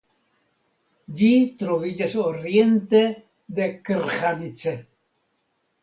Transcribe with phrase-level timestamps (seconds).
[1.19, 1.29] Ĝi
[1.59, 3.05] troviĝas oriente
[3.61, 4.79] de Krhanice.